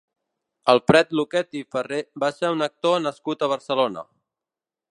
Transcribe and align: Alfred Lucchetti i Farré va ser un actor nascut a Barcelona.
Alfred 0.71 1.11
Lucchetti 1.19 1.61
i 1.65 1.67
Farré 1.75 1.99
va 2.23 2.31
ser 2.37 2.51
un 2.55 2.67
actor 2.69 2.97
nascut 3.05 3.45
a 3.45 3.51
Barcelona. 3.53 4.05